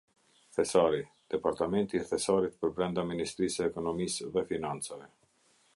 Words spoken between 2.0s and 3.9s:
Thesarit përbrenda Ministrisë së